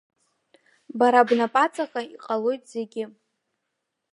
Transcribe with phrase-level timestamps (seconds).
[0.97, 3.03] Бара бнапаҵаҟа иҟалоит зегьы.